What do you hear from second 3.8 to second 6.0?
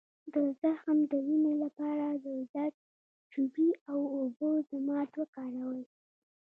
او اوبو ضماد وکاروئ